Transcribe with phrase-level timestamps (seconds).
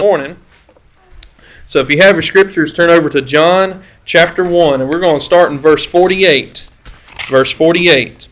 [0.00, 0.36] morning.
[1.66, 5.18] So if you have your scriptures, turn over to John chapter 1, and we're going
[5.18, 6.68] to start in verse 48.
[7.28, 8.28] Verse 48.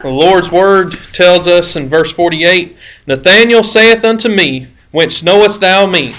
[0.00, 5.86] The Lord's word tells us in verse 48 Nathanael saith unto me, Whence knowest thou
[5.86, 6.12] me?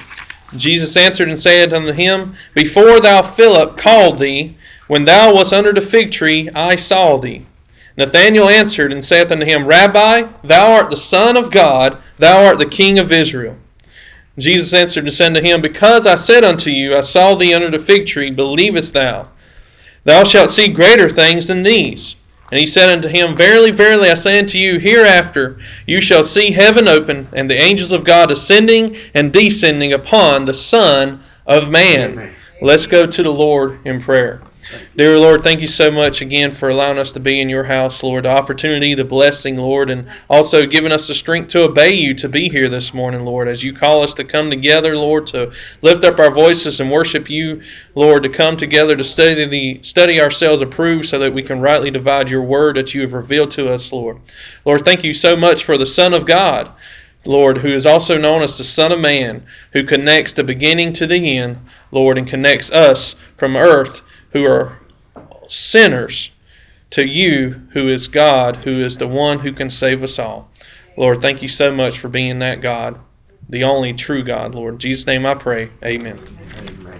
[0.58, 4.58] Jesus answered and said unto him, Before thou Philip called thee,
[4.88, 7.46] when thou wast under the fig tree, I saw thee.
[7.98, 12.60] Nathanael answered and saith unto him, Rabbi, thou art the Son of God, thou art
[12.60, 13.56] the King of Israel.
[14.38, 17.71] Jesus answered and said unto him, Because I said unto you, I saw thee under
[17.71, 19.28] the fig tree, believest thou?
[20.04, 22.16] Thou shalt see greater things than these.
[22.52, 26.52] And he said unto him, Verily, verily, I say unto you, hereafter you shall see
[26.52, 32.12] heaven open, and the angels of God ascending and descending upon the Son of Man.
[32.12, 32.36] Amen.
[32.62, 34.42] Let's go to the Lord in prayer.
[34.95, 38.02] Dear Lord, thank you so much again for allowing us to be in your house,
[38.02, 38.25] Lord.
[38.25, 42.30] The opportunity, the blessing, Lord, and also giving us the strength to obey you to
[42.30, 45.52] be here this morning, Lord, as you call us to come together, Lord, to
[45.83, 47.61] lift up our voices and worship you,
[47.94, 51.92] Lord, to come together to study the study ourselves approved so that we can rightly
[51.92, 54.20] divide your word that you have revealed to us, Lord.
[54.66, 56.72] Lord, thank you so much for the Son of God.
[57.23, 61.08] Lord, who is also known as the Son of Man, who connects the beginning to
[61.08, 61.58] the end,
[61.92, 64.02] Lord, and connects us from earth
[64.36, 64.78] who are
[65.47, 66.30] sinners
[66.89, 70.50] to you, who is God, who is the one who can save us all.
[70.97, 73.00] Lord, thank you so much for being that God,
[73.47, 74.73] the only true God, Lord.
[74.73, 75.69] In Jesus' name I pray.
[75.81, 76.19] Amen.
[76.67, 77.00] Amen.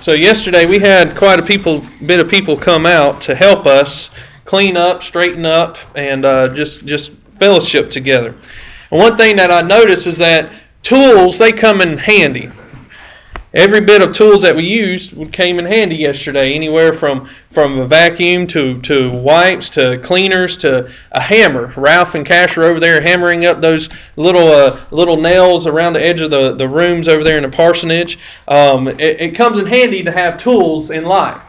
[0.00, 4.10] So yesterday we had quite a people, bit of people come out to help us
[4.44, 8.34] clean up, straighten up, and uh, just just fellowship together.
[8.90, 10.52] And one thing that I noticed is that
[10.82, 12.50] tools they come in handy
[13.54, 16.54] every bit of tools that we used came in handy yesterday.
[16.54, 21.72] Anywhere from from a vacuum to to wipes to cleaners to a hammer.
[21.76, 26.02] Ralph and Cash are over there hammering up those little uh, little nails around the
[26.02, 28.18] edge of the the rooms over there in the parsonage.
[28.48, 31.42] Um, it, it comes in handy to have tools in life.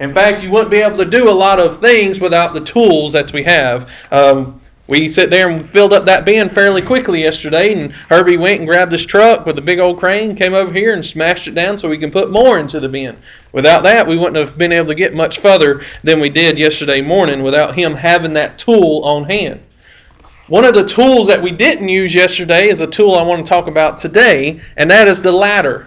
[0.00, 3.12] In fact, you wouldn't be able to do a lot of things without the tools
[3.14, 3.90] that we have.
[4.12, 8.60] Um, we sit there and filled up that bin fairly quickly yesterday, and Herbie went
[8.60, 11.54] and grabbed this truck with a big old crane, came over here and smashed it
[11.54, 13.18] down so we can put more into the bin.
[13.52, 17.02] Without that, we wouldn't have been able to get much further than we did yesterday
[17.02, 19.60] morning without him having that tool on hand.
[20.48, 23.48] One of the tools that we didn't use yesterday is a tool I want to
[23.48, 25.86] talk about today, and that is the ladder.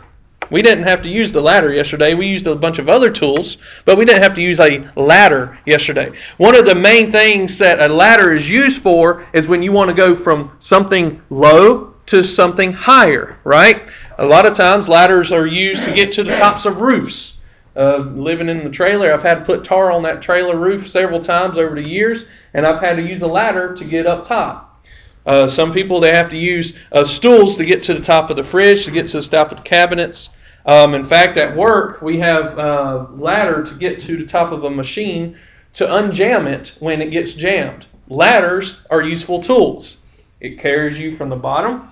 [0.51, 2.13] We didn't have to use the ladder yesterday.
[2.13, 5.57] We used a bunch of other tools, but we didn't have to use a ladder
[5.66, 6.12] yesterday.
[6.38, 9.90] One of the main things that a ladder is used for is when you want
[9.90, 13.84] to go from something low to something higher, right?
[14.19, 17.40] A lot of times ladders are used to get to the tops of roofs.
[17.73, 21.22] Uh, living in the trailer, I've had to put tar on that trailer roof several
[21.22, 24.85] times over the years, and I've had to use a ladder to get up top.
[25.25, 28.35] Uh, some people they have to use uh, stools to get to the top of
[28.35, 30.29] the fridge, to get to the top of the cabinets.
[30.66, 34.63] Um, in fact, at work, we have a ladder to get to the top of
[34.63, 35.38] a machine
[35.73, 37.85] to unjam it when it gets jammed.
[38.07, 39.97] Ladders are useful tools.
[40.39, 41.89] It carries you from the bottom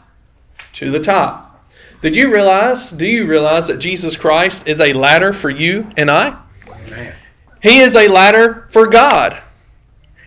[0.74, 1.66] to the top.
[2.02, 6.10] Did you realize, do you realize that Jesus Christ is a ladder for you and
[6.10, 6.38] I?
[6.68, 7.14] Amen.
[7.62, 9.42] He is a ladder for God.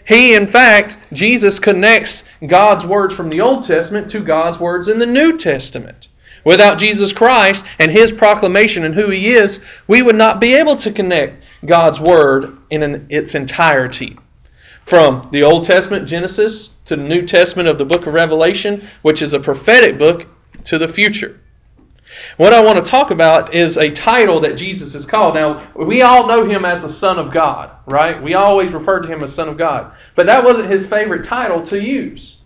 [0.04, 4.98] He, in fact, Jesus connects God's words from the Old Testament to God's words in
[4.98, 6.08] the New Testament.
[6.44, 10.76] Without Jesus Christ and his proclamation and who he is, we would not be able
[10.76, 14.18] to connect God's word in an, its entirety.
[14.84, 19.22] From the Old Testament, Genesis, to the New Testament of the book of Revelation, which
[19.22, 20.26] is a prophetic book
[20.64, 21.38] to the future.
[22.36, 25.34] What I want to talk about is a title that Jesus is called.
[25.34, 28.22] Now, we all know him as the Son of God, right?
[28.22, 29.92] We always refer to him as Son of God.
[30.14, 32.36] But that wasn't his favorite title to use.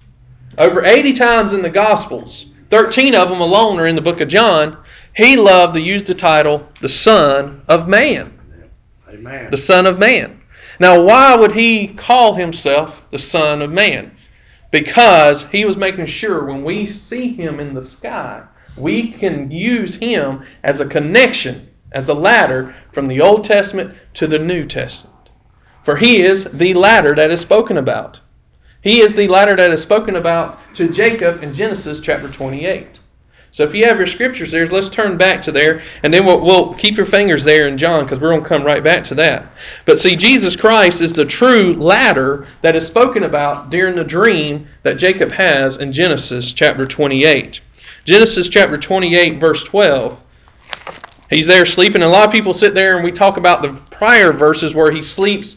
[0.59, 4.28] Over 80 times in the Gospels, 13 of them alone are in the book of
[4.28, 4.77] John.
[5.15, 8.32] He loved to use the title the Son of Man.
[9.09, 9.50] Amen.
[9.50, 10.41] The Son of Man.
[10.78, 14.12] Now, why would he call himself the Son of Man?
[14.71, 18.43] Because he was making sure when we see him in the sky,
[18.77, 24.27] we can use him as a connection, as a ladder from the Old Testament to
[24.27, 25.15] the New Testament.
[25.84, 28.21] For he is the ladder that is spoken about.
[28.86, 32.86] He is the ladder that is spoken about to Jacob in Genesis chapter 28.
[33.50, 36.41] So if you have your scriptures there, let's turn back to there, and then we'll,
[36.41, 39.16] we'll keep your fingers there in John because we're going to come right back to
[39.16, 39.50] that.
[39.86, 44.68] But see, Jesus Christ is the true ladder that is spoken about during the dream
[44.84, 47.60] that Jacob has in Genesis chapter 28.
[48.04, 50.22] Genesis chapter 28, verse 12.
[51.28, 52.04] He's there sleeping.
[52.04, 55.03] A lot of people sit there and we talk about the prior verses where he
[55.03, 55.56] sleeps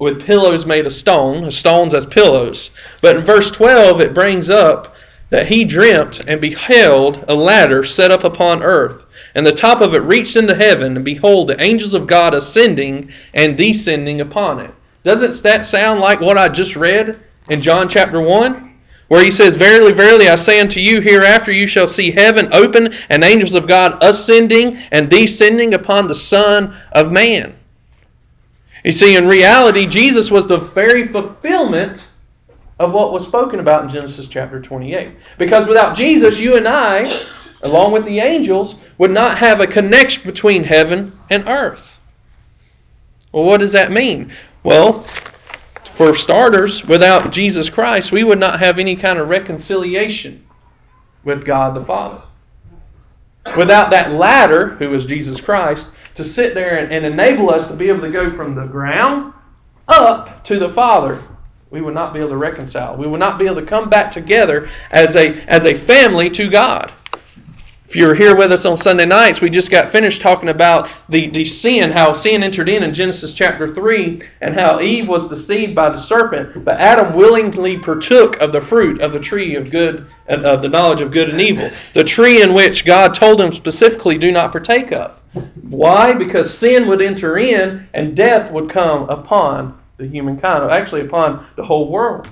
[0.00, 2.70] with pillows made of stone, stones as pillows.
[3.02, 4.96] But in verse 12, it brings up
[5.28, 9.04] that he dreamt and beheld a ladder set up upon earth,
[9.34, 13.12] and the top of it reached into heaven, and behold, the angels of God ascending
[13.34, 14.74] and descending upon it.
[15.04, 18.68] Doesn't that sound like what I just read in John chapter 1?
[19.08, 22.94] Where he says, Verily, verily, I say unto you, hereafter you shall see heaven open,
[23.08, 27.54] and angels of God ascending and descending upon the Son of Man.
[28.84, 32.08] You see, in reality, Jesus was the very fulfillment
[32.78, 35.10] of what was spoken about in Genesis chapter 28.
[35.38, 37.12] Because without Jesus, you and I,
[37.62, 41.98] along with the angels, would not have a connection between heaven and earth.
[43.32, 44.32] Well, what does that mean?
[44.62, 45.04] Well,
[45.94, 50.46] for starters, without Jesus Christ, we would not have any kind of reconciliation
[51.22, 52.22] with God the Father.
[53.56, 55.86] Without that ladder, who is Jesus Christ,
[56.16, 59.32] to sit there and, and enable us to be able to go from the ground
[59.88, 61.22] up to the Father,
[61.70, 62.96] we would not be able to reconcile.
[62.96, 66.48] We would not be able to come back together as a, as a family to
[66.48, 66.92] God.
[67.90, 70.88] If you were here with us on Sunday nights, we just got finished talking about
[71.08, 75.28] the, the sin, how sin entered in in Genesis chapter 3, and how Eve was
[75.28, 79.72] deceived by the serpent, but Adam willingly partook of the fruit of the tree of
[79.72, 83.40] good, and of the knowledge of good and evil, the tree in which God told
[83.40, 85.20] him specifically, do not partake of.
[85.60, 86.12] Why?
[86.12, 91.64] Because sin would enter in and death would come upon the humankind, actually upon the
[91.64, 92.30] whole world.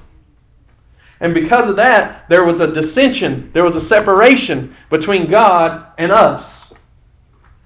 [1.21, 6.13] And because of that, there was a dissension, there was a separation between God and
[6.13, 6.73] us.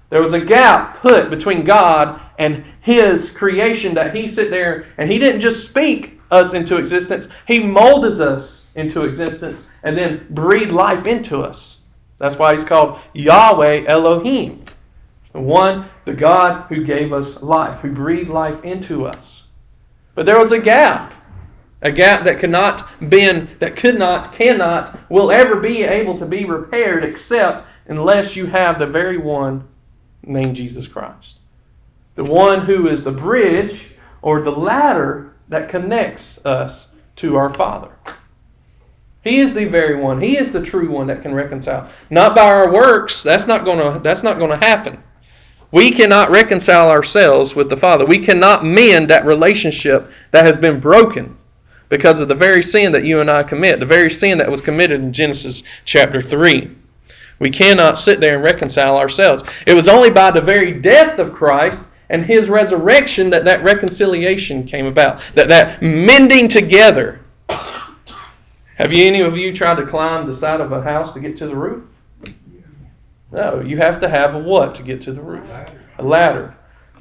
[0.09, 5.11] There was a gap put between God and His creation that He sit there and
[5.11, 10.71] He didn't just speak us into existence, He molds us into existence and then breathed
[10.71, 11.81] life into us.
[12.17, 14.63] That's why He's called Yahweh Elohim.
[15.31, 19.43] The one, the God who gave us life, who breathed life into us.
[20.15, 21.13] But there was a gap
[21.83, 26.45] a gap that cannot bend, that could not, cannot, will ever be able to be
[26.45, 29.67] repaired except unless you have the very one
[30.23, 31.39] named Jesus Christ.
[32.15, 33.91] The one who is the bridge
[34.21, 36.87] or the ladder that connects us
[37.17, 37.91] to our Father.
[39.21, 40.21] He is the very one.
[40.21, 41.89] He is the true one that can reconcile.
[42.09, 43.23] Not by our works.
[43.23, 45.01] That's not going to that's not going to happen.
[45.71, 48.05] We cannot reconcile ourselves with the Father.
[48.05, 51.37] We cannot mend that relationship that has been broken
[51.93, 54.61] because of the very sin that you and I commit, the very sin that was
[54.61, 56.75] committed in Genesis chapter 3.
[57.37, 59.43] We cannot sit there and reconcile ourselves.
[59.67, 64.65] It was only by the very death of Christ and his resurrection that that reconciliation
[64.65, 67.19] came about, that that mending together.
[67.47, 71.37] Have you any of you tried to climb the side of a house to get
[71.37, 71.83] to the roof?
[73.31, 75.47] No, you have to have a what to get to the roof?
[75.99, 76.55] A ladder.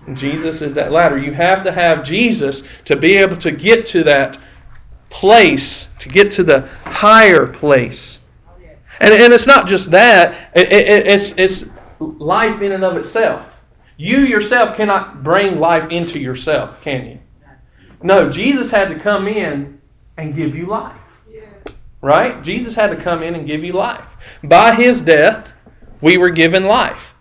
[0.07, 1.17] And Jesus is that ladder.
[1.17, 4.37] You have to have Jesus to be able to get to that
[5.13, 8.19] place, to get to the higher place.
[8.99, 11.71] And, and it's not just that, it, it, it's, it's
[12.01, 13.47] life in and of itself.
[13.97, 17.19] You yourself cannot bring life into yourself, can you?
[18.03, 19.81] No, Jesus had to come in
[20.17, 20.97] and give you life.
[22.01, 22.43] Right?
[22.43, 24.05] Jesus had to come in and give you life.
[24.43, 25.53] By his death,
[26.01, 27.15] we were given life.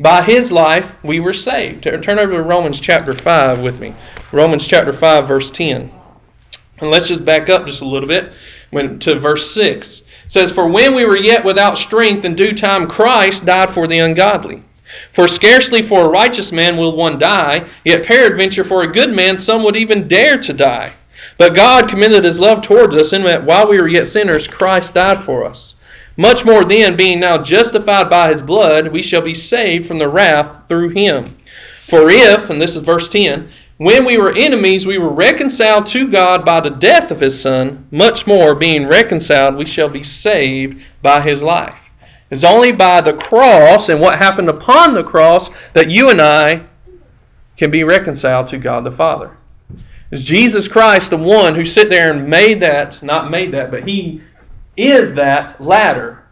[0.00, 1.82] By his life, we were saved.
[1.82, 3.94] Turn over to Romans chapter 5 with me.
[4.32, 5.92] Romans chapter 5, verse 10.
[6.80, 8.34] And let's just back up just a little bit
[8.70, 10.00] when, to verse 6.
[10.00, 13.86] It says, For when we were yet without strength, in due time Christ died for
[13.86, 14.62] the ungodly.
[15.12, 19.36] For scarcely for a righteous man will one die, yet peradventure for a good man
[19.36, 20.92] some would even dare to die.
[21.38, 24.94] But God commended his love towards us, in that while we were yet sinners, Christ
[24.94, 25.74] died for us.
[26.16, 30.08] Much more then, being now justified by his blood, we shall be saved from the
[30.08, 31.36] wrath through him.
[31.88, 33.48] For if, and this is verse 10,
[33.84, 37.86] when we were enemies, we were reconciled to God by the death of his Son.
[37.90, 41.90] Much more, being reconciled, we shall be saved by his life.
[42.30, 46.64] It's only by the cross and what happened upon the cross that you and I
[47.56, 49.36] can be reconciled to God the Father.
[50.10, 53.86] It's Jesus Christ the one who sit there and made that, not made that, but
[53.86, 54.22] he
[54.76, 56.24] is that ladder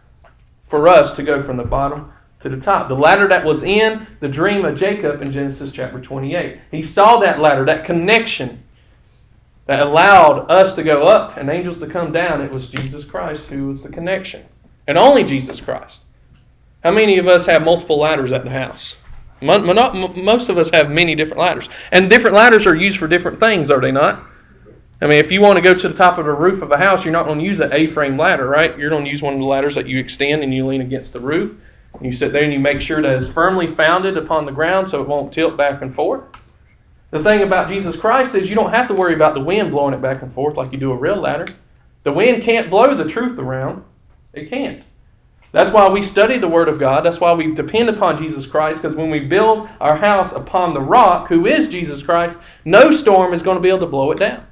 [0.69, 2.87] for us to go from the bottom to the top.
[2.87, 6.59] The ladder that was in the dream of Jacob in Genesis chapter 28.
[6.71, 8.63] He saw that ladder, that connection
[9.67, 12.41] that allowed us to go up and angels to come down.
[12.41, 14.43] It was Jesus Christ who was the connection.
[14.87, 16.01] And only Jesus Christ.
[16.83, 18.95] How many of us have multiple ladders at the house?
[19.39, 21.69] Most of us have many different ladders.
[21.91, 24.23] And different ladders are used for different things, are they not?
[24.99, 26.77] I mean, if you want to go to the top of the roof of a
[26.77, 28.77] house, you're not going to use an A-frame ladder, right?
[28.77, 31.13] You're going to use one of the ladders that you extend and you lean against
[31.13, 31.57] the roof.
[31.99, 35.01] You sit there and you make sure that it's firmly founded upon the ground so
[35.01, 36.23] it won't tilt back and forth.
[37.11, 39.93] The thing about Jesus Christ is you don't have to worry about the wind blowing
[39.93, 41.45] it back and forth like you do a real ladder.
[42.03, 43.83] The wind can't blow the truth around.
[44.33, 44.83] It can't.
[45.51, 47.03] That's why we study the Word of God.
[47.03, 50.79] That's why we depend upon Jesus Christ, because when we build our house upon the
[50.79, 54.17] rock, who is Jesus Christ, no storm is going to be able to blow it
[54.17, 54.47] down.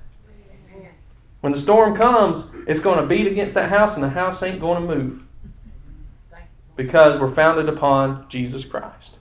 [1.40, 4.60] When the storm comes, it's going to beat against that house, and the house ain't
[4.60, 5.24] going to move.
[6.80, 9.18] Because we're founded upon Jesus Christ.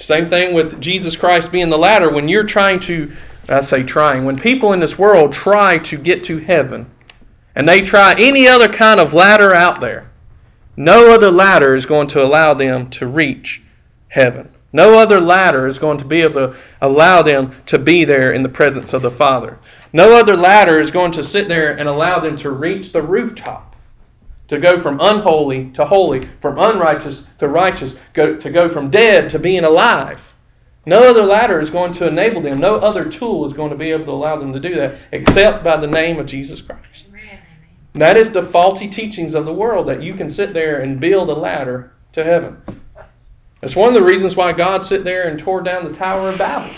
[0.00, 2.12] Same thing with Jesus Christ being the ladder.
[2.12, 3.14] When you're trying to,
[3.48, 6.90] I say trying, when people in this world try to get to heaven,
[7.54, 10.10] and they try any other kind of ladder out there,
[10.76, 13.62] no other ladder is going to allow them to reach
[14.08, 14.50] heaven.
[14.72, 18.42] No other ladder is going to be able to allow them to be there in
[18.42, 19.60] the presence of the Father.
[19.92, 23.73] No other ladder is going to sit there and allow them to reach the rooftop.
[24.54, 29.28] To go from unholy to holy, from unrighteous to righteous, go, to go from dead
[29.30, 30.20] to being alive.
[30.86, 32.60] No other ladder is going to enable them.
[32.60, 35.64] No other tool is going to be able to allow them to do that except
[35.64, 37.08] by the name of Jesus Christ.
[37.94, 41.30] That is the faulty teachings of the world that you can sit there and build
[41.30, 42.62] a ladder to heaven.
[43.60, 46.38] That's one of the reasons why God sit there and tore down the Tower of
[46.38, 46.72] Babel.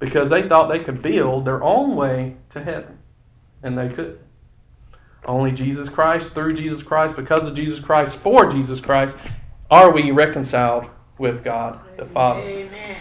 [0.00, 2.98] Because they thought they could build their own way to heaven.
[3.62, 4.18] And they could.
[5.24, 9.16] Only Jesus Christ, through Jesus Christ, because of Jesus Christ, for Jesus Christ,
[9.70, 10.86] are we reconciled
[11.18, 12.40] with God the Father.
[12.40, 12.96] Amen.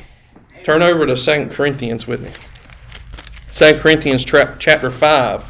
[0.64, 2.32] Turn over to 2 Corinthians with me.
[3.52, 5.44] 2 Corinthians tra- chapter 5.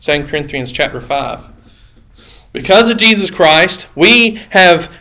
[0.00, 1.46] 2 Corinthians chapter 5.
[2.52, 4.92] Because of Jesus Christ, we have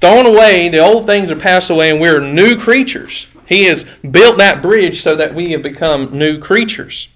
[0.00, 3.26] thrown away, the old things are passed away, and we're new creatures.
[3.46, 7.08] He has built that bridge so that we have become new creatures.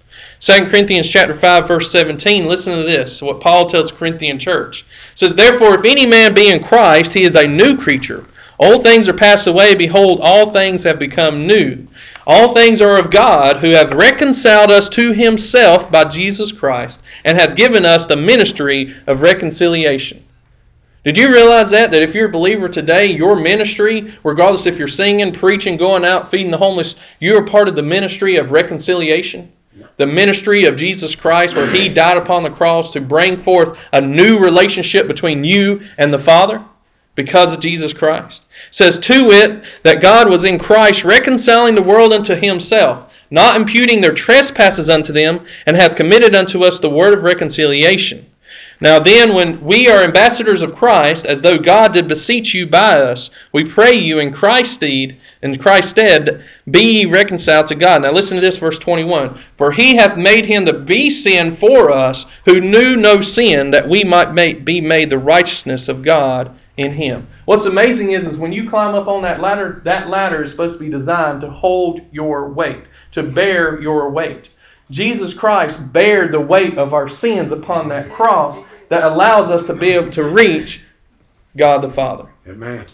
[0.45, 4.85] 2 Corinthians chapter 5 verse 17 listen to this what Paul tells the Corinthian church
[5.13, 8.25] it says therefore if any man be in Christ he is a new creature
[8.59, 11.87] old things are passed away behold all things have become new
[12.27, 17.37] all things are of God, who hath reconciled us to himself by Jesus Christ, and
[17.37, 20.23] hath given us the ministry of reconciliation.
[21.03, 21.91] Did you realize that?
[21.91, 26.31] That if you're a believer today, your ministry, regardless if you're singing, preaching, going out,
[26.31, 29.51] feeding the homeless, you are part of the ministry of reconciliation?
[29.97, 34.01] The ministry of Jesus Christ, where He died upon the cross to bring forth a
[34.01, 36.63] new relationship between you and the Father?
[37.15, 38.45] because of Jesus Christ.
[38.69, 43.55] It says, To it, that God was in Christ reconciling the world unto himself, not
[43.55, 48.25] imputing their trespasses unto them, and hath committed unto us the word of reconciliation.
[48.81, 52.99] Now then, when we are ambassadors of Christ, as though God did beseech you by
[52.99, 58.01] us, we pray you in Christ's stead, in Christ's stead, be ye reconciled to God.
[58.01, 59.39] Now listen to this, verse 21.
[59.57, 63.87] For he hath made him to be sin for us, who knew no sin, that
[63.87, 67.27] we might be made the righteousness of God in him.
[67.45, 70.77] What's amazing is, is when you climb up on that ladder, that ladder is supposed
[70.77, 74.49] to be designed to hold your weight, to bear your weight.
[74.91, 79.73] Jesus Christ bared the weight of our sins upon that cross that allows us to
[79.73, 80.83] be able to reach
[81.57, 82.27] God the Father.
[82.47, 82.85] Amen.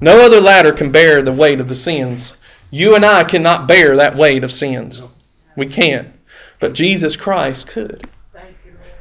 [0.00, 2.36] No other ladder can bear the weight of the sins.
[2.70, 5.06] You and I cannot bear that weight of sins.
[5.56, 6.12] We can't.
[6.60, 8.08] But Jesus Christ could.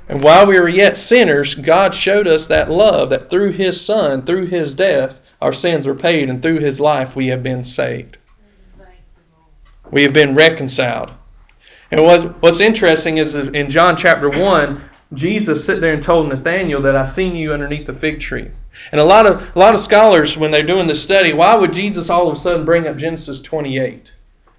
[0.08, 4.24] And while we were yet sinners, God showed us that love, that through His Son,
[4.24, 8.18] through His death, our sins were paid, and through His life we have been saved.
[9.92, 11.12] We have been reconciled.
[11.94, 14.82] And what's, what's interesting is in John chapter 1,
[15.14, 18.50] Jesus sat there and told Nathanael that I seen you underneath the fig tree.
[18.92, 21.72] And a lot of a lot of scholars, when they're doing this study, why would
[21.72, 24.12] Jesus all of a sudden bring up Genesis 28?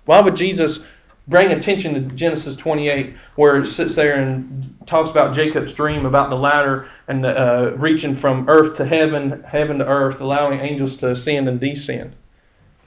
[0.04, 0.84] Why would Jesus
[1.26, 6.30] bring attention to Genesis 28, where it sits there and talks about Jacob's dream about
[6.30, 10.98] the ladder and the, uh, reaching from earth to heaven, heaven to earth, allowing angels
[10.98, 12.14] to ascend and descend.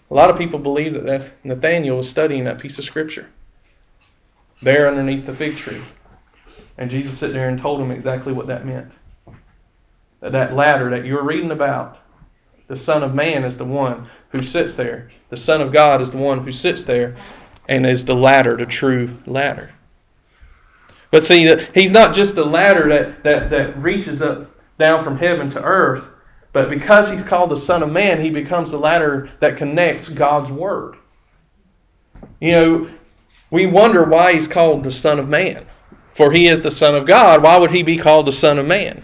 [0.09, 3.27] A lot of people believe that Nathaniel was studying that piece of scripture
[4.61, 5.81] there underneath the fig tree.
[6.77, 8.91] And Jesus sat there and told him exactly what that meant.
[10.19, 11.99] That that ladder that you're reading about,
[12.67, 15.09] the Son of Man is the one who sits there.
[15.29, 17.15] The Son of God is the one who sits there
[17.67, 19.71] and is the ladder, the true ladder.
[21.11, 25.49] But see, he's not just the ladder that, that, that reaches up down from heaven
[25.51, 26.05] to earth,
[26.51, 30.51] but because he's called the Son of Man, he becomes the ladder that connects God's
[30.51, 30.97] Word.
[32.39, 32.89] You know,
[33.49, 35.65] we wonder why he's called the Son of Man.
[36.15, 37.43] For he is the Son of God.
[37.43, 39.03] Why would he be called the Son of Man?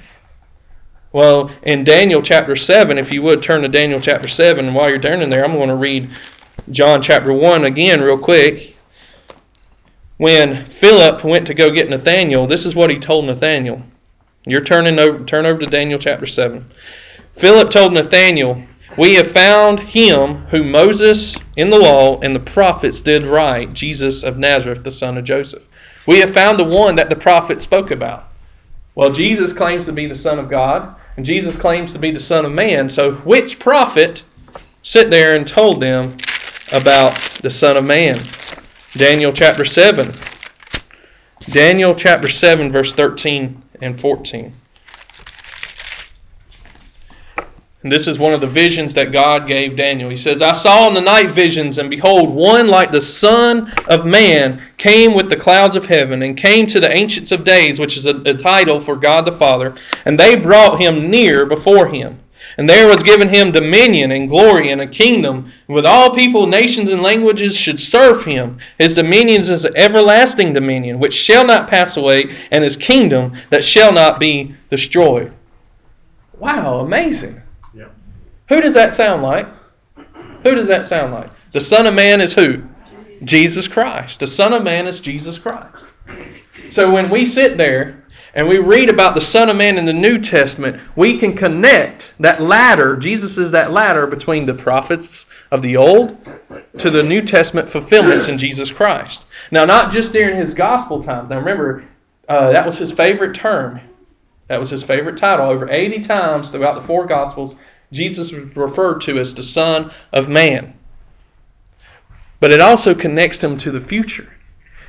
[1.11, 4.89] Well, in Daniel chapter 7, if you would turn to Daniel chapter 7, and while
[4.89, 6.09] you're turning there, I'm going to read
[6.71, 8.75] John chapter 1 again, real quick.
[10.17, 13.83] When Philip went to go get Nathanael, this is what he told Nathanael.
[14.45, 16.67] You're turning over, turn over to Daniel chapter 7.
[17.35, 18.63] Philip told Nathanael,
[18.97, 24.23] We have found him whom Moses in the law and the prophets did write, Jesus
[24.23, 25.67] of Nazareth, the son of Joseph.
[26.05, 28.27] We have found the one that the prophets spoke about.
[28.95, 32.19] Well, Jesus claims to be the Son of God, and Jesus claims to be the
[32.19, 32.91] Son of Man.
[32.91, 34.23] So, which prophet
[34.83, 36.17] sit there and told them
[36.71, 38.19] about the Son of Man?
[38.91, 40.13] Daniel chapter 7.
[41.49, 44.53] Daniel chapter 7, verse 13 and 14.
[47.83, 50.09] And this is one of the visions that God gave Daniel.
[50.09, 54.05] He says, I saw in the night visions, and behold, one like the Son of
[54.05, 57.97] Man came with the clouds of heaven, and came to the Ancients of Days, which
[57.97, 59.75] is a, a title for God the Father,
[60.05, 62.19] and they brought him near before him.
[62.57, 66.89] And there was given him dominion and glory and a kingdom, with all people, nations,
[66.89, 68.59] and languages should serve him.
[68.77, 73.65] His dominion is an everlasting dominion, which shall not pass away, and his kingdom that
[73.65, 75.33] shall not be destroyed.
[76.37, 77.42] Wow, amazing.
[78.53, 79.47] Who does that sound like?
[80.43, 81.31] Who does that sound like?
[81.53, 82.61] The Son of Man is who?
[83.23, 84.19] Jesus Christ.
[84.19, 85.87] The Son of Man is Jesus Christ.
[86.71, 88.03] So when we sit there
[88.35, 92.13] and we read about the Son of Man in the New Testament, we can connect
[92.19, 92.95] that ladder.
[92.95, 96.15] Jesus is that ladder between the prophets of the Old
[96.77, 99.25] to the New Testament fulfillments in Jesus Christ.
[99.49, 101.31] Now, not just during his gospel times.
[101.31, 101.85] Now, remember,
[102.29, 103.81] uh, that was his favorite term.
[104.47, 105.47] That was his favorite title.
[105.47, 107.55] Over 80 times throughout the four gospels,
[107.93, 110.73] Jesus was referred to as the Son of Man.
[112.39, 114.29] But it also connects him to the future.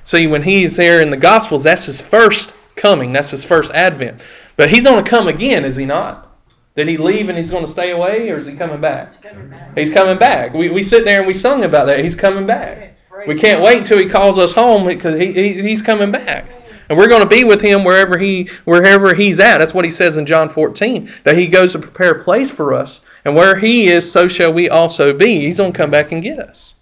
[0.03, 4.21] See, when he's there in the Gospels, that's his first coming, that's his first advent.
[4.57, 6.37] But he's going to come again, is he not?
[6.77, 9.13] Did he leave and he's going to stay away, or is he coming back?
[9.13, 9.79] He's coming back.
[9.79, 10.55] He's coming back.
[10.55, 12.03] We, we sit there and we sung about that.
[12.03, 12.97] He's coming back.
[13.27, 16.47] We can't wait until he calls us home because he, he, he's coming back.
[16.89, 19.59] And we're going to be with him wherever he wherever he's at.
[19.59, 22.75] That's what he says in John 14, that he goes to prepare a place for
[22.75, 23.05] us.
[23.25, 25.41] And where he is, so shall we also be.
[25.41, 26.75] He's going to come back and get us.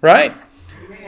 [0.00, 0.32] Right?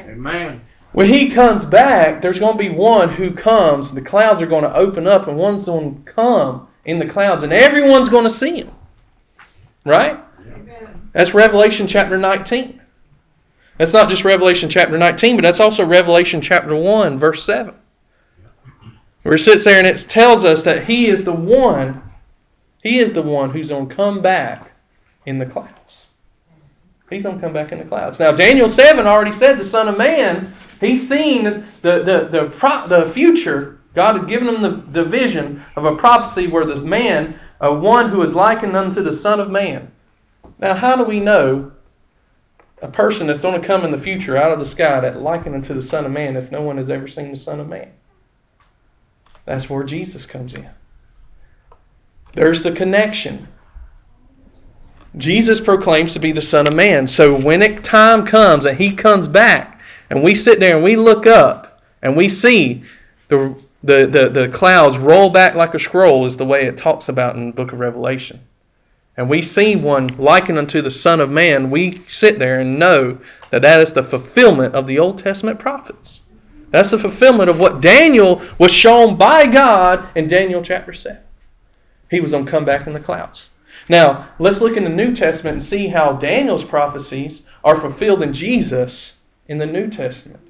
[0.08, 0.60] Amen.
[0.92, 3.92] When he comes back, there's going to be one who comes.
[3.92, 7.42] The clouds are going to open up, and one's going to come in the clouds,
[7.42, 8.70] and everyone's going to see him.
[9.84, 10.20] Right?
[11.12, 12.80] That's Revelation chapter 19.
[13.78, 17.74] That's not just Revelation chapter 19, but that's also Revelation chapter 1, verse 7
[19.24, 22.02] where it sits there and it tells us that he is the one,
[22.82, 24.70] he is the one who's going to come back
[25.26, 26.06] in the clouds.
[27.08, 28.18] He's going to come back in the clouds.
[28.18, 33.10] Now, Daniel 7 already said the Son of Man, he's seen the, the, the, the
[33.12, 33.80] future.
[33.94, 38.10] God had given him the, the vision of a prophecy where the man, uh, one
[38.10, 39.90] who is likened unto the Son of Man.
[40.58, 41.72] Now, how do we know
[42.82, 45.54] a person that's going to come in the future out of the sky that likened
[45.54, 47.90] unto the Son of Man if no one has ever seen the Son of Man?
[49.44, 50.68] That's where Jesus comes in.
[52.34, 53.48] There's the connection.
[55.16, 57.06] Jesus proclaims to be the Son of Man.
[57.06, 59.80] So when it time comes and he comes back,
[60.10, 62.84] and we sit there and we look up and we see
[63.28, 67.08] the, the, the, the clouds roll back like a scroll, is the way it talks
[67.08, 68.40] about in the book of Revelation.
[69.16, 73.18] And we see one likened unto the Son of Man, we sit there and know
[73.50, 76.20] that that is the fulfillment of the Old Testament prophets.
[76.74, 81.22] That's the fulfillment of what Daniel was shown by God in Daniel chapter 7.
[82.10, 83.48] He was going to come back in the clouds.
[83.88, 88.32] Now, let's look in the New Testament and see how Daniel's prophecies are fulfilled in
[88.32, 90.40] Jesus in the New Testament.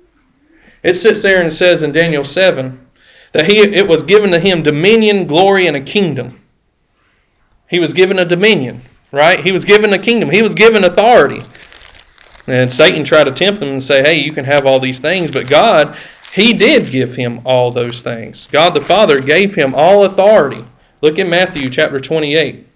[0.83, 2.87] It sits there and says in Daniel 7
[3.33, 6.41] that he, it was given to him dominion, glory, and a kingdom.
[7.69, 8.81] He was given a dominion,
[9.13, 9.41] right?
[9.41, 10.31] He was given a kingdom.
[10.31, 11.43] He was given authority.
[12.47, 15.31] And Satan tried to tempt him and say, hey, you can have all these things,
[15.31, 15.97] but God
[16.35, 18.49] he did give him all those things.
[18.51, 20.65] God the Father gave him all authority.
[21.01, 22.67] Look at Matthew chapter 28.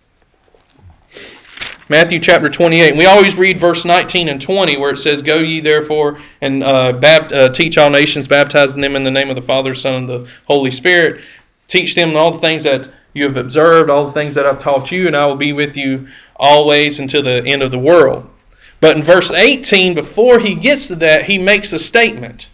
[1.89, 2.95] Matthew chapter 28.
[2.95, 6.93] We always read verse 19 and 20 where it says, Go ye therefore and uh,
[6.93, 10.09] bapt- uh, teach all nations, baptizing them in the name of the Father, Son, and
[10.09, 11.25] the Holy Spirit.
[11.67, 14.93] Teach them all the things that you have observed, all the things that I've taught
[14.93, 18.31] you, and I will be with you always until the end of the world.
[18.79, 22.51] But in verse 18, before he gets to that, he makes a statement.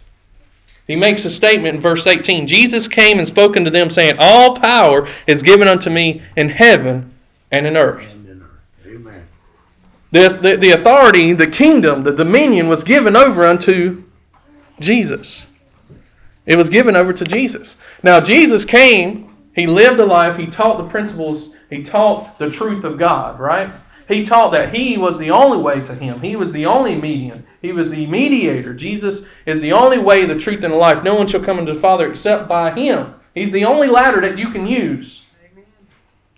[0.87, 4.55] He makes a statement in verse 18 Jesus came and spoke unto them, saying, All
[4.55, 7.13] power is given unto me in heaven
[7.51, 8.05] and in earth.
[8.85, 9.27] Amen.
[10.11, 14.03] The, the, the authority, the kingdom, the dominion was given over unto
[14.79, 15.45] Jesus.
[16.45, 17.75] It was given over to Jesus.
[18.03, 22.83] Now, Jesus came, he lived a life, he taught the principles, he taught the truth
[22.83, 23.71] of God, right?
[24.07, 26.21] He taught that he was the only way to him.
[26.21, 27.45] He was the only median.
[27.61, 28.73] He was the mediator.
[28.73, 31.03] Jesus is the only way, the truth, and the life.
[31.03, 33.15] No one shall come into the Father except by him.
[33.33, 35.25] He's the only ladder that you can use.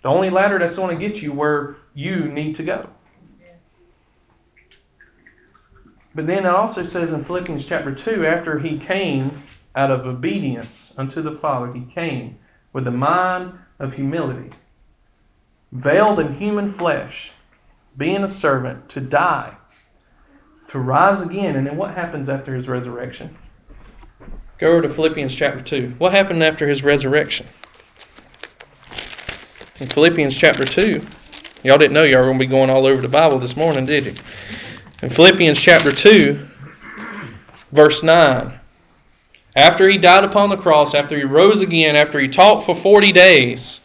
[0.02, 2.88] The only ladder that's going to get you where you need to go.
[6.14, 9.42] But then it also says in Philippians chapter 2, after he came
[9.76, 12.38] out of obedience unto the Father, he came
[12.72, 14.50] with the mind of humility,
[15.70, 17.32] veiled in human flesh,
[17.98, 19.54] being a servant, to die,
[20.68, 21.56] to rise again.
[21.56, 23.36] And then what happens after his resurrection?
[24.58, 25.96] Go over to Philippians chapter 2.
[25.98, 27.46] What happened after his resurrection?
[29.80, 31.00] In Philippians chapter 2,
[31.62, 33.84] y'all didn't know y'all were going to be going all over the Bible this morning,
[33.84, 34.14] did you?
[35.02, 36.38] In Philippians chapter 2,
[37.72, 38.58] verse 9.
[39.54, 43.12] After he died upon the cross, after he rose again, after he taught for 40
[43.12, 43.80] days,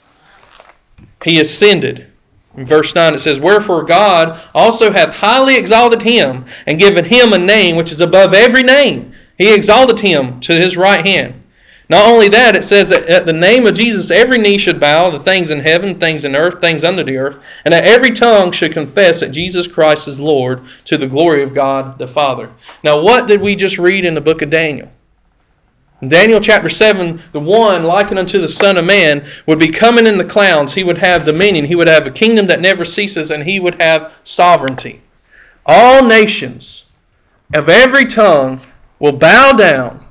[1.23, 2.12] he ascended.
[2.55, 7.33] In verse 9 it says, Wherefore God also hath highly exalted him, and given him
[7.33, 9.13] a name which is above every name.
[9.37, 11.41] He exalted him to his right hand.
[11.89, 15.09] Not only that, it says that at the name of Jesus every knee should bow,
[15.09, 18.51] the things in heaven, things in earth, things under the earth, and that every tongue
[18.51, 22.49] should confess that Jesus Christ is Lord to the glory of God the Father.
[22.83, 24.89] Now, what did we just read in the book of Daniel?
[26.03, 30.05] In Daniel chapter 7, the one likened unto the Son of Man would be coming
[30.05, 30.73] in the clouds.
[30.73, 31.63] He would have dominion.
[31.63, 35.01] He would have a kingdom that never ceases, and he would have sovereignty.
[35.65, 36.87] All nations
[37.53, 38.59] of every tongue
[38.99, 40.05] will bow down,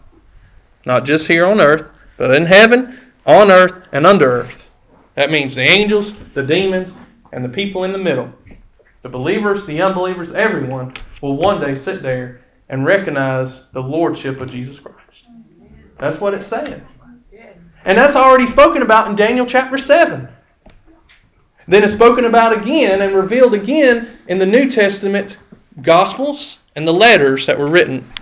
[0.86, 1.84] not just here on earth,
[2.16, 4.64] but in heaven, on earth, and under earth.
[5.14, 6.94] That means the angels, the demons,
[7.32, 8.32] and the people in the middle.
[9.02, 14.50] The believers, the unbelievers, everyone will one day sit there and recognize the lordship of
[14.50, 15.01] Jesus Christ.
[16.02, 16.84] That's what it's saying.
[17.84, 20.26] And that's already spoken about in Daniel chapter 7.
[21.68, 25.36] Then it's spoken about again and revealed again in the New Testament
[25.80, 28.12] Gospels and the letters that were written.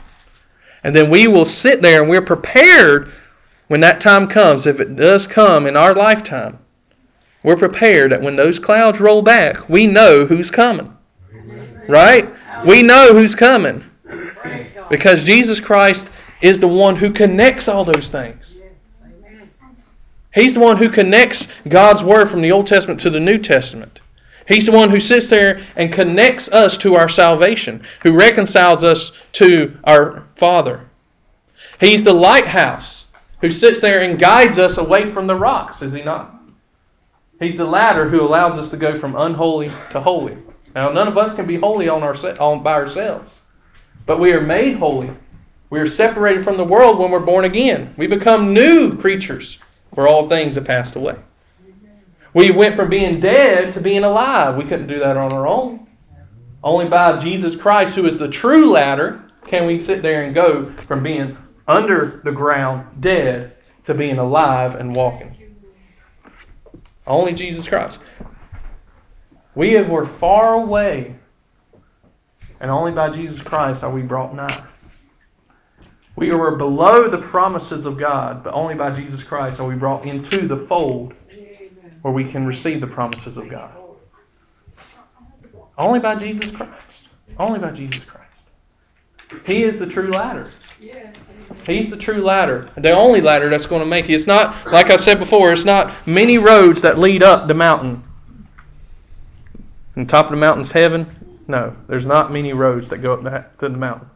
[0.85, 3.13] And then we will sit there and we're prepared
[3.69, 6.59] when that time comes, if it does come in our lifetime.
[7.43, 10.95] We're prepared that when those clouds roll back, we know who's coming.
[11.89, 12.29] Right?
[12.67, 13.87] We know who's coming.
[14.91, 16.07] Because Jesus Christ
[16.41, 18.59] is the one who connects all those things.
[20.33, 24.01] He's the one who connects God's Word from the Old Testament to the New Testament.
[24.47, 29.13] He's the one who sits there and connects us to our salvation, who reconciles us
[29.33, 30.89] to our Father.
[31.79, 33.07] He's the lighthouse
[33.41, 36.35] who sits there and guides us away from the rocks, is he not?
[37.39, 40.37] He's the ladder who allows us to go from unholy to holy.
[40.75, 43.33] Now, none of us can be holy on our, on, by ourselves,
[44.05, 45.11] but we are made holy
[45.71, 47.95] we are separated from the world when we're born again.
[47.97, 49.59] We become new creatures
[49.95, 51.17] for all things have passed away.
[52.35, 54.57] We went from being dead to being alive.
[54.57, 55.87] We couldn't do that on our own.
[56.63, 60.73] Only by Jesus Christ, who is the true ladder, can we sit there and go
[60.87, 63.57] from being under the ground, dead,
[63.87, 65.37] to being alive and walking.
[67.07, 67.99] Only Jesus Christ.
[69.55, 71.17] We were far away,
[72.61, 74.63] and only by Jesus Christ are we brought nigh.
[76.21, 80.05] We were below the promises of God, but only by Jesus Christ are we brought
[80.05, 81.15] into the fold
[82.03, 83.73] where we can receive the promises of God.
[85.79, 87.09] Only by Jesus Christ.
[87.39, 88.27] Only by Jesus Christ.
[89.47, 90.51] He is the true ladder.
[90.79, 91.33] Yes.
[91.67, 92.71] He's the true ladder.
[92.77, 94.15] The only ladder that's going to make you.
[94.15, 98.05] It's not, like I said before, it's not many roads that lead up the mountain.
[99.97, 101.39] And top of the mountain's heaven.
[101.49, 104.11] No, there's not many roads that go up to the mountain.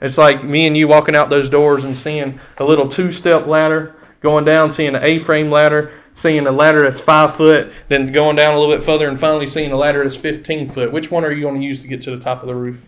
[0.00, 3.46] It's like me and you walking out those doors and seeing a little two step
[3.46, 8.12] ladder, going down, seeing an A frame ladder, seeing a ladder that's five foot, then
[8.12, 10.92] going down a little bit further and finally seeing a ladder that's 15 foot.
[10.92, 12.80] Which one are you going to use to get to the top of the roof?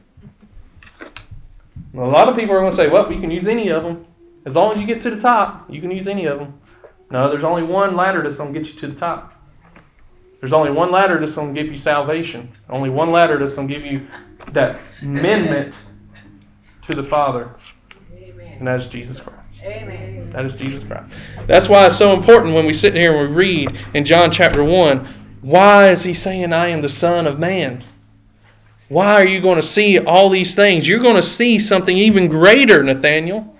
[1.94, 4.07] A lot of people are going to say, well, you can use any of them.
[4.46, 6.59] As long as you get to the top, you can use any of them.
[7.11, 9.35] No, there's only one ladder that's going to get you to the top.
[10.40, 12.51] There's only one ladder that's going to give you salvation.
[12.68, 14.09] Only one ladder that's going to give you
[14.48, 15.82] that amendment
[16.83, 17.51] to the Father,
[18.14, 18.57] Amen.
[18.59, 19.62] and that is Jesus Christ.
[19.64, 20.31] Amen.
[20.33, 21.12] That is Jesus Christ.
[21.47, 24.64] That's why it's so important when we sit here and we read in John chapter
[24.64, 27.83] 1 why is he saying, I am the Son of Man?
[28.88, 30.87] Why are you going to see all these things?
[30.87, 33.57] You're going to see something even greater, Nathaniel.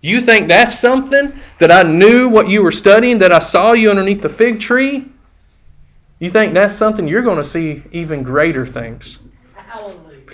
[0.00, 3.90] You think that's something that I knew what you were studying, that I saw you
[3.90, 5.06] underneath the fig tree?
[6.20, 9.18] You think that's something you're going to see even greater things?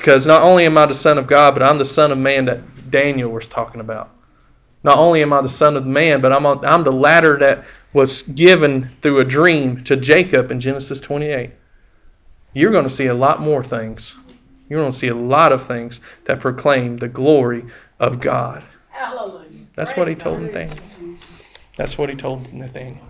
[0.03, 2.47] Because not only am I the Son of God, but I'm the Son of Man
[2.47, 4.11] that Daniel was talking about.
[4.83, 8.23] Not only am I the Son of Man, but I'm, I'm the ladder that was
[8.23, 11.53] given through a dream to Jacob in Genesis 28.
[12.53, 14.12] You're going to see a lot more things.
[14.69, 17.65] You're going to see a lot of things that proclaim the glory
[18.01, 18.65] of God.
[18.91, 19.67] Hallelujah.
[19.77, 20.79] That's what he told Nathaniel.
[21.77, 23.07] That's what he told Nathaniel.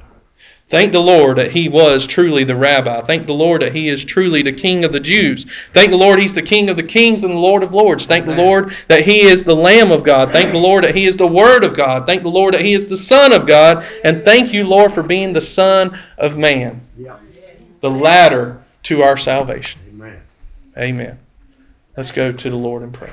[0.73, 3.03] Thank the Lord that He was truly the rabbi.
[3.03, 5.45] Thank the Lord that He is truly the King of the Jews.
[5.75, 8.07] Thank the Lord He's the King of the kings and the Lord of lords.
[8.07, 10.31] Thank the Lord that He is the Lamb of God.
[10.31, 12.07] Thank the Lord that He is the Word of God.
[12.07, 13.85] Thank the Lord that He is the Son of God.
[14.03, 16.81] And thank you, Lord, for being the Son of Man,
[17.81, 19.79] the ladder to our salvation.
[19.91, 20.23] Amen.
[20.79, 21.19] Amen.
[21.99, 23.13] Let's go to the Lord in prayer.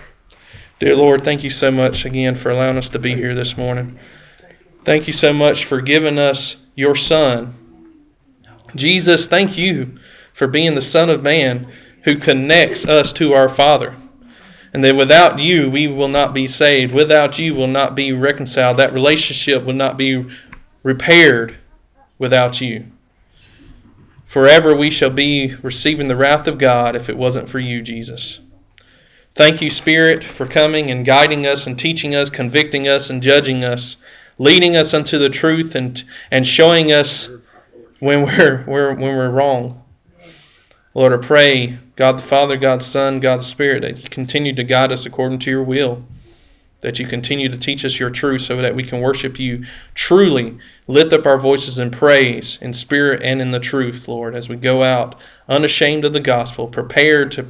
[0.79, 3.99] Dear Lord, thank you so much again for allowing us to be here this morning.
[4.85, 7.53] Thank you so much for giving us your Son.
[8.73, 9.99] Jesus, thank you
[10.31, 11.69] for being the Son of Man
[12.05, 13.97] who connects us to our Father.
[14.71, 16.93] And that without you, we will not be saved.
[16.93, 18.77] Without you, will not be reconciled.
[18.77, 20.23] That relationship will not be
[20.81, 21.57] repaired
[22.17, 22.85] without you.
[24.27, 28.39] Forever we shall be receiving the wrath of God if it wasn't for you, Jesus.
[29.35, 33.65] Thank you, Spirit, for coming and guiding us and teaching us, convicting us and judging
[33.65, 33.97] us
[34.39, 37.29] leading us unto the truth and and showing us
[37.99, 39.83] when we're, we're when we're wrong.
[40.95, 44.55] Lord, I pray, God the Father, God the Son, God the Spirit, that you continue
[44.55, 46.03] to guide us according to your will.
[46.81, 50.57] That you continue to teach us your truth so that we can worship you truly.
[50.87, 54.55] Lift up our voices in praise, in spirit and in the truth, Lord, as we
[54.55, 55.15] go out
[55.49, 57.47] unashamed of the gospel, prepared to,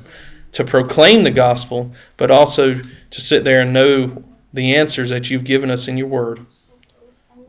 [0.53, 5.43] to proclaim the gospel, but also to sit there and know the answers that you've
[5.43, 6.45] given us in your word.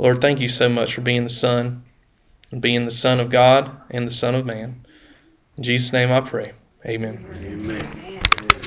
[0.01, 1.85] Lord, thank you so much for being the Son,
[2.51, 4.87] and being the Son of God and the Son of Man.
[5.59, 6.55] In Jesus' name I pray.
[6.87, 7.27] Amen.
[7.37, 8.60] Amen.